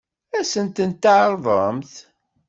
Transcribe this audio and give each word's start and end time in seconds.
Ad 0.37 0.45
sent-ten-tɛeṛḍemt? 0.51 1.93